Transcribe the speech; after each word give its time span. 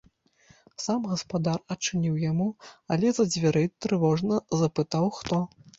Сам 0.83 1.03
гаспадар 1.11 1.59
адчыніў 1.75 2.15
яму, 2.31 2.49
але 2.97 3.07
з-за 3.19 3.27
дзвярэй 3.35 3.73
трывожна 3.87 4.45
запытаў 4.65 5.05
хто. 5.23 5.45